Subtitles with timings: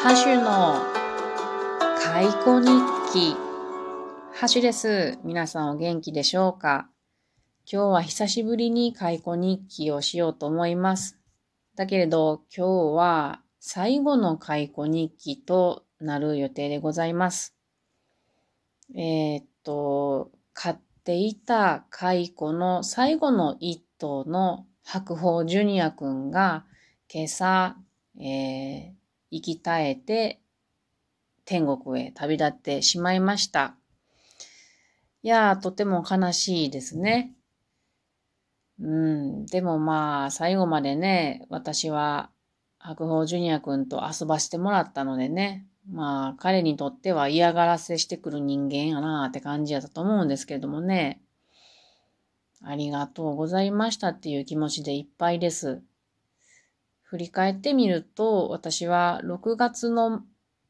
[0.00, 0.80] ハシュの
[2.00, 2.68] 解雇日
[3.12, 3.34] 記。
[4.32, 5.18] ハシュです。
[5.24, 6.88] 皆さんお元気でしょうか？
[7.70, 11.18] 今日は久しぶりに解雇日記をしようと思います。
[11.74, 17.56] だけれど今日は最後の解雇日記となる予定でございます。
[18.94, 26.64] えー、っと、飼っていた蚕の最後の一頭の白鵬ジュニアくんが
[27.12, 27.76] 今朝、
[28.20, 28.97] えー、
[29.30, 30.40] 生き絶えて
[31.44, 33.74] 天国へ旅立ってしまいました。
[35.22, 37.32] いやー、とても悲しいですね。
[38.80, 42.30] うん、でもまあ、最後までね、私は
[42.78, 51.20] 白鵬ジュニア君と遊ばせてもらったのでね、まあ、彼にとっては嫌がらせしてくる人間やなーって感じやったと思うんですけれどもね、
[52.62, 55.82] ありがとうございましたっていう気持ちでいっぱいです。
[57.08, 60.24] 振り返ってみると、私は6月の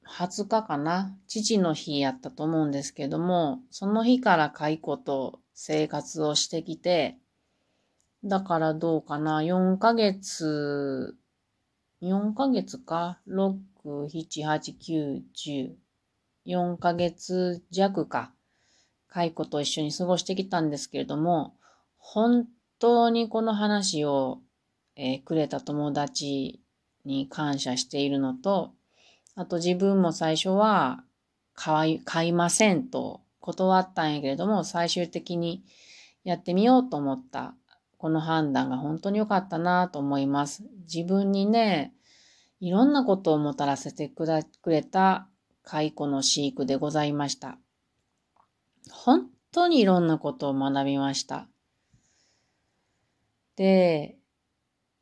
[0.06, 7.18] 20日かな、父の日やったと思うんですけども、その日から解雇と生活をしてきて、
[8.23, 11.16] だからどうかな、4ヶ月、
[12.02, 15.73] 4ヶ月か、6、7、8、9、10、
[16.46, 18.32] 4ヶ月弱か、
[19.09, 21.57] 解雇と一緒に過ごしてきたんですけれども、
[21.96, 22.46] 本
[22.79, 24.38] 当にこの話を、
[24.99, 26.60] えー、くれた友達
[27.04, 28.73] に感謝しているのと、
[29.37, 31.05] あと自分も最初は
[31.55, 35.63] 買い買いませんと断ったんやけれども、最終的に
[36.24, 37.55] やってみようと思った
[37.96, 40.65] この判断が本当に良かったなと思います。
[40.93, 41.95] 自分にね、
[42.60, 44.27] いろんなことをもたらせてく
[44.71, 45.29] れた
[45.62, 47.57] 蚕の飼育でございました。
[48.90, 51.46] 本当にいろんなことを学びました。
[53.55, 54.18] で、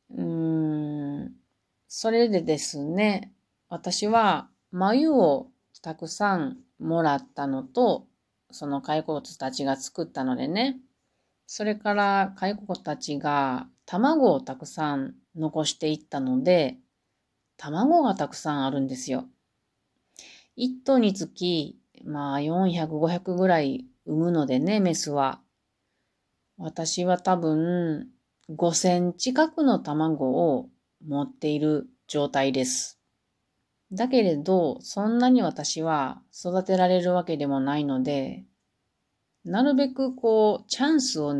[0.09, 1.31] うん、
[1.87, 3.33] それでですね、
[3.69, 5.47] 私は眉を
[5.81, 8.07] たくさんもらったのと、
[8.51, 10.79] その蚕たちが作ったのでね、
[11.45, 16.77] それから蚕たちが卵をたくさん残していったので、
[17.57, 19.25] 卵がたくさんあるんですよ。
[20.57, 25.41] 1頭につき、まあ400、500ぐらい産むのでね、メスは。
[26.57, 28.07] 私は多分
[28.49, 30.69] 5000近くの卵を
[31.05, 32.97] 持っている状態です。
[33.91, 38.45] だけれど、そんなに私は育てられるわけでもないので、
[39.43, 41.35] なるべくこう、チャンスを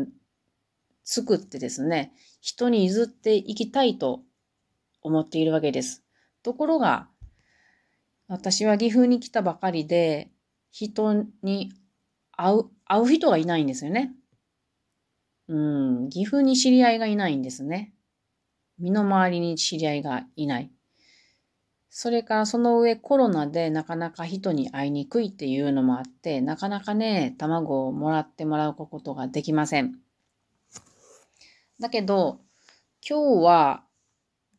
[1.02, 4.22] 作ってですね、人に譲っていきたいと
[5.02, 6.04] 思っているわけです。
[6.42, 7.08] ところが、
[8.28, 10.30] 私は岐阜に来たばかりで、
[10.70, 11.72] 人に
[12.32, 14.14] 会う、会う人がいないんですよね。
[15.48, 15.56] う
[16.04, 17.94] ん、岐阜に知り合いがいないんですね。
[18.78, 20.70] 身の回りに知り合いがいない。
[21.90, 29.98] それからその上コロナでなかなか人に会いにくいっていうのもあって、なかなかね、卵をもらってもらうことができません。
[31.80, 32.40] だけど、
[33.08, 33.84] 今日は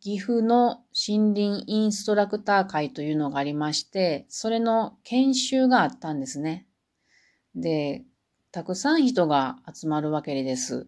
[0.02, 6.68] 岐阜の森林インストラクター会というのがありまして、それの研修があったんですね。
[7.54, 8.06] で、
[8.52, 10.88] たくさん人が集まるわけです。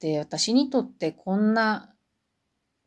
[0.00, 1.94] で、私にとってこんな、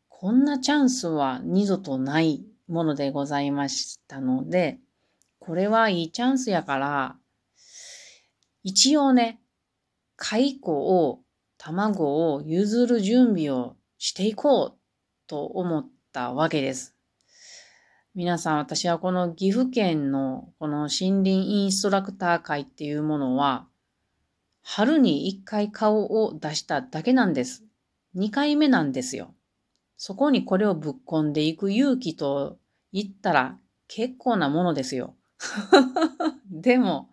[0.08, 4.78] こんなチャンスは二度とないものでございましたので、
[5.38, 7.16] これはいいチャンスやから、
[8.62, 9.40] 一応ね、
[10.16, 11.20] 蚕を、
[11.56, 14.78] 卵を譲る準備をしていこう
[15.26, 16.95] と思ったわけです。
[18.16, 23.66] 皆さん、私はこの岐阜県のこの森林インストラクター会っていうものは、
[24.62, 27.62] 春に一回顔を出しただけなんです。
[28.14, 29.34] 二回目なんですよ。
[29.98, 32.56] そこにこれをぶっ込んでいく勇気と
[32.90, 35.14] 言ったら結構なものですよ。
[36.50, 37.10] でも、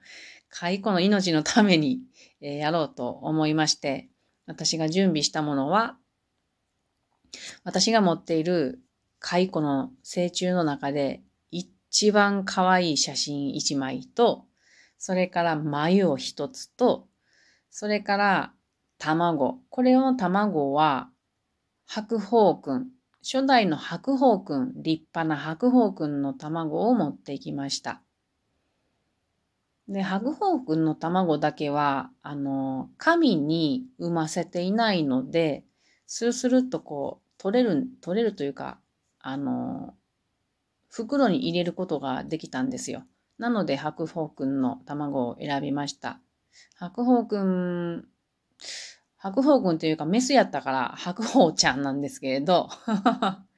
[0.51, 1.99] 蚕の命のために
[2.39, 4.07] やろうと思いまして、
[4.45, 5.97] 私が準備したものは、
[7.65, 8.79] 私が持っている
[9.23, 14.45] 蚕の成虫の中で一番可愛い写真一枚と、
[14.99, 17.07] それから眉を一つと、
[17.71, 18.53] それから
[18.97, 19.61] 卵。
[19.69, 21.09] これの卵は
[21.85, 22.89] 白鳳くん。
[23.23, 28.01] 初代の白鳳くん、立派な白鳳くんの卵を持ってきました。
[29.87, 35.63] で、白鳳くんの卵だけは、あの、紙に産ませていないので、
[36.07, 38.79] スルスルっとこう、取れる、取れるというか、
[39.23, 39.95] あの、
[40.89, 43.03] 袋に入れることができたんですよ。
[43.39, 46.19] なので、白鳳くんの卵を選びました。
[46.75, 48.05] 白鳳くん、
[49.17, 52.69] 白鳳くんというかメスやったから白鳳ちゃんなんですけれど、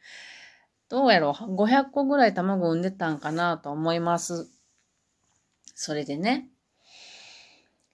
[0.88, 4.48] どうやろう ?500 個ぐらい卵産んでたんかなと思います。
[5.74, 6.48] それでね。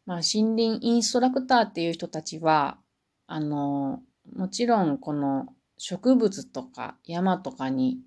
[0.06, 2.78] まあ、森林インストラクターっていう人たちは、
[3.28, 4.04] あの、
[4.36, 5.48] もちろんこの
[5.84, 8.02] 植物とか山とかに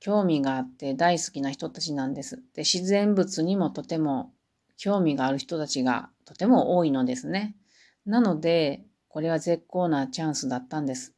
[0.00, 2.36] 興味があって大好きな人たちなんです。
[2.54, 4.32] で、自然物にもとても
[4.78, 7.54] 興味がある人たちがとても多いのですね。
[8.06, 11.12] なので、これは絶好なチャンスだったんです。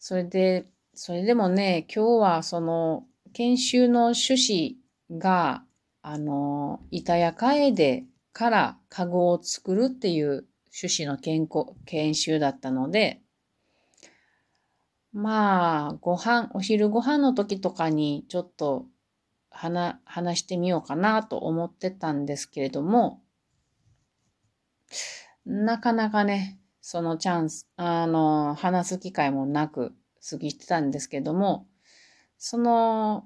[0.00, 4.34] それで、それでもね、今日はその研修の趣
[5.12, 5.62] 旨が、
[6.02, 13.22] あの、板や楓からカゴを作るっていう趣旨の健康研修だったので、
[15.12, 18.86] まあ、ご飯、お昼ご飯の時とかにちょっと
[19.50, 23.22] 話、話してみようかなと思ってたんですけれども、
[25.44, 29.94] なかなかね、そのチャンス、あの、話す機会もなく
[30.28, 31.66] 過ぎてたんですけども、
[32.38, 33.24] その、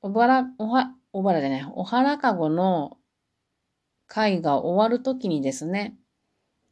[0.00, 2.96] おばら、おは、おばらでね、お腹かごの
[4.06, 5.94] 会が終わるときにですね、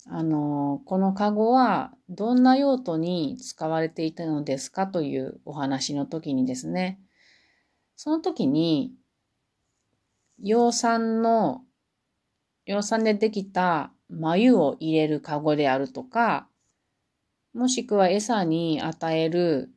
[0.06, 7.00] あの、このカゴはどんな用途に使われていたのですかというお話の時にですね、
[7.96, 8.94] その時に、
[10.38, 11.62] 養蚕の、
[12.64, 16.48] 養蚕でできた繭を入れるカゴであるとか、
[17.52, 19.70] もしくは餌に与える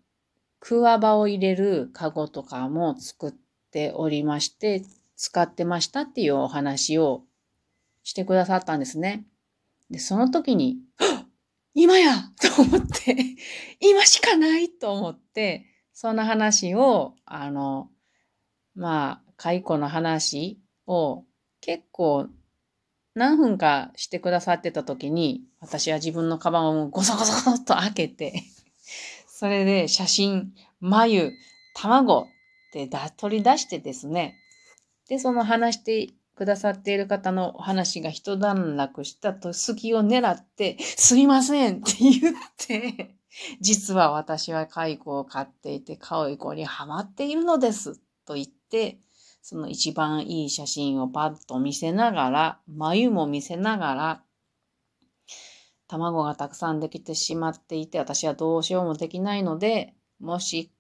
[0.60, 3.34] クワバを入れるカゴとかも作っ
[3.72, 4.84] ておりまして、
[5.16, 7.24] 使ってましたっていうお話を
[8.04, 9.25] してくださったんですね。
[9.90, 10.80] で、その時に、
[11.74, 12.16] 今や！
[12.40, 13.16] と思って
[13.82, 17.90] 今しかないと思って、その話を、あの、
[18.76, 21.26] まあ、解雇の話を
[21.62, 22.28] 結構
[23.16, 28.44] 何分かしてくださってた時に、私は自分のカバンをゴソゴソっと開けて
[29.28, 31.34] それで写真、眉、
[31.76, 32.26] 卵っ
[32.72, 34.36] て取り出してですね、
[35.08, 43.16] で、その話してくださっている方のお話が一段落したと隙を狙って、 すいませんって言って、
[43.60, 49.00] 実は私は蚕を飼っていて、蚕にハマっているのですと言って、
[49.42, 54.24] その一番いい写真をパッと見せながら、眉も見せながら、
[55.88, 60.72] 卵がたくさんできてしまっていて、私はどうしようもできないので、もし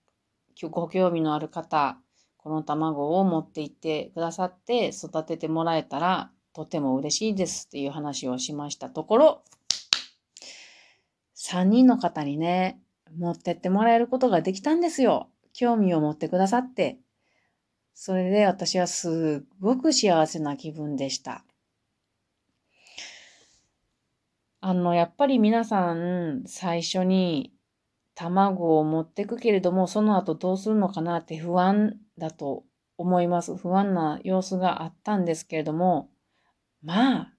[0.61, 1.97] ご興味のある方、
[2.43, 9.43] この卵を持って行ってくださって育ててもらえたらとても嬉しいですっていう話をしましたところ、
[11.37, 12.81] 3人の方にね、
[13.17, 15.29] 持ってってもらえることができたんですよ。
[15.53, 16.99] 興味を持ってくださって。
[17.93, 21.45] それで私はすっごく幸せな気分でした。
[24.59, 27.52] あの、やっぱり皆さん最初に
[28.15, 32.63] 卵を持ってくけれども、その後どうするのかなって不安だと
[32.97, 33.55] 思います。
[33.55, 36.09] 不安な様子があったんですけれども、
[36.81, 37.33] まあ、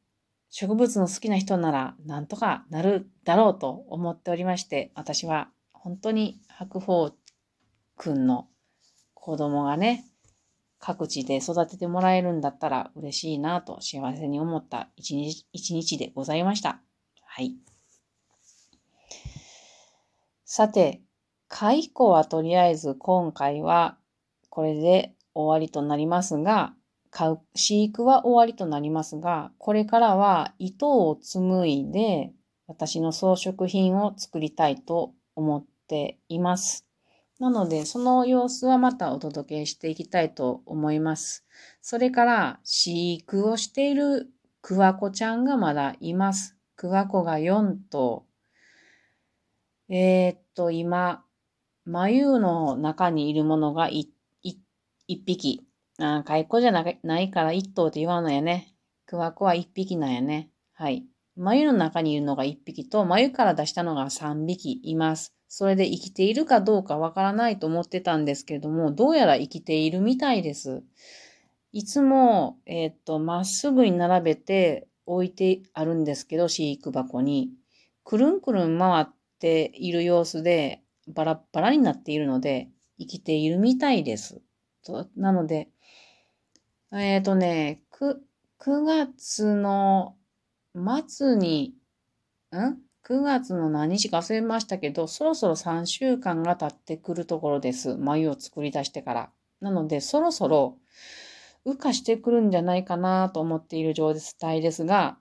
[0.51, 7.15] 植物の好きな人ならなんとかなるだろうと思っておりまして、私は本当に白鳳
[7.97, 8.49] くんの
[9.15, 10.05] 子供がね、
[10.79, 16.81] 各地で育ててもらえるんだったら嬉しいなと幸せに思った一日一日でございました。
[17.23, 17.74] はい。
[20.45, 21.01] さて、
[21.49, 23.97] 解雇はとりあえず今回は
[24.51, 26.75] これで終わりとなりますが、
[27.11, 32.33] 飼う、飼育は終わりとなりますが、これからは糸を紡いで
[32.67, 36.87] 私の装飾品を作りたいと思っています。
[37.41, 41.45] なので、その様子はまたお届けしていきたいと思います。
[41.81, 46.57] それから、飼育をしているクワコちゃんがまだいます。
[46.77, 48.27] クワコが4頭。
[49.97, 51.25] えー、っと、今、
[51.85, 54.09] 眉の中にいるものが1
[55.07, 55.65] 一匹。
[56.01, 58.75] あ蚕じゃないから一頭って言わんのやね。
[59.07, 60.51] クワコは一匹なんやね。
[60.73, 61.07] はい。
[61.37, 65.33] 眉の中にいるのが一匹と、眉から出したのが三匹います。
[65.47, 70.83] それで生きているかどうかわからないと思ってたんですけれども、どうやら生きているみたいです。
[71.71, 77.53] いつも、えっ、と、まっすぐに並べて置いてあるんですけど、飼育箱に。
[78.03, 79.07] くるんくるん回っ
[79.45, 84.41] ている様子で、バラバラになっているので、生きているみたいです。
[84.83, 85.69] と、なので、
[86.93, 88.17] えっ、ー、とね、9,
[88.59, 90.17] 9月の
[91.07, 91.75] 末に、
[92.53, 97.97] ん ?9 月の何日か忘れましたけど、そろそろ3週間が経ってくるところです。
[97.97, 99.31] 眉を作り出してから。
[99.61, 100.79] なので、そろそろ、
[101.67, 105.19] 羽化してくるんじゃないかなと思っている状態ですが、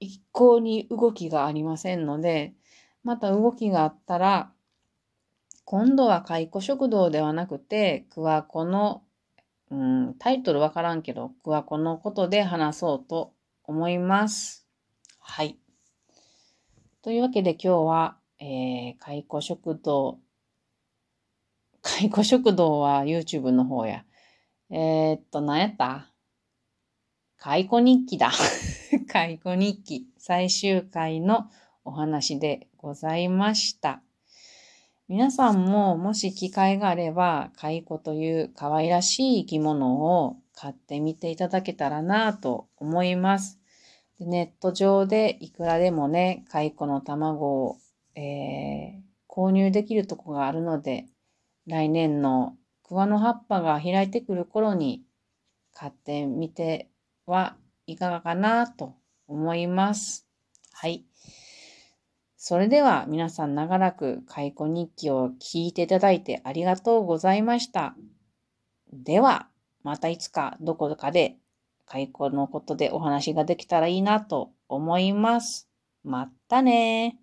[0.00, 2.52] 一向に動きがありませんので、
[3.06, 4.50] また動きがあったら、
[5.64, 9.04] 今度は蚕食堂ではなくて、桑子の、
[9.70, 13.32] うん、タイトルわからんけど、桑子のことで話そうと
[13.62, 14.66] 思います。
[15.20, 15.56] はい。
[17.00, 20.18] というわけで今日は、えー、蚕食堂、
[21.82, 24.04] 蚕食堂は YouTube の方や。
[24.70, 26.10] えー、っと、何やった？
[27.38, 28.32] 蚕日記だ。
[29.06, 31.48] 蚕日記最終回の
[31.84, 34.00] お話でございました。
[35.08, 43.58] 皆さんももし機会があれば、蚕という可愛らしい生き物を買ってみていただけたらなと思います。
[44.20, 47.78] ネット上でいくらでもね、蚕の卵を、
[48.14, 51.06] えー、購入できるとこがあるので、
[51.66, 55.02] 来年の桑の葉っぱが開いてくる頃に
[55.74, 56.88] 買ってみて
[57.26, 57.56] は
[57.88, 58.94] いかがかなと
[59.26, 60.28] 思います。
[60.72, 61.04] はい。
[62.48, 67.96] それでは皆さん長らく解雇日記を聞いていただいてありがとうございました。
[68.92, 69.48] では、
[69.82, 71.38] またいつかどこかで
[71.86, 75.68] 解雇のことでお話ができたらいいなと思います。
[76.04, 77.18] またね